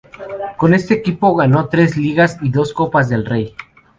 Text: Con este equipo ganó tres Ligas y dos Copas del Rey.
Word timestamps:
Con 0.57 0.73
este 0.73 0.95
equipo 0.95 1.35
ganó 1.35 1.69
tres 1.69 1.95
Ligas 1.95 2.39
y 2.41 2.49
dos 2.49 2.73
Copas 2.73 3.07
del 3.07 3.23
Rey. 3.23 3.53